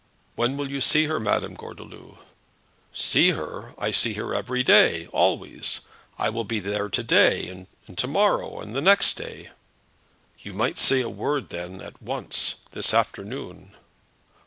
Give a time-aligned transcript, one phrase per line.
[0.35, 2.17] "When will you see her, Madame Gordeloup?"
[2.91, 3.75] "See her!
[3.77, 5.81] I see her every day, always.
[6.17, 7.47] I will be there to day,
[7.87, 9.51] and to morrow, and the next day."
[10.39, 13.75] "You might say a word then at once, this afternoon."